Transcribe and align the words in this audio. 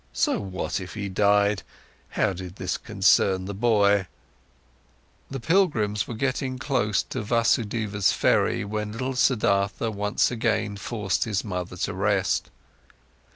So 0.13 0.39
what 0.39 0.79
if 0.79 0.95
he 0.95 1.09
died, 1.09 1.61
how 2.17 2.33
did 2.33 2.55
this 2.55 2.75
concern 2.75 3.45
the 3.45 3.53
boy? 3.53 4.07
The 5.29 5.39
pilgrims 5.39 6.07
were 6.07 6.15
getting 6.15 6.57
close 6.57 7.03
to 7.03 7.21
Vasudeva's 7.21 8.11
ferry, 8.11 8.65
when 8.65 8.93
little 8.93 9.13
Siddhartha 9.13 9.91
once 9.91 10.31
again 10.31 10.75
forced 10.77 11.25
his 11.25 11.43
mother 11.45 11.77
to 11.77 11.93
rest. 11.93 12.49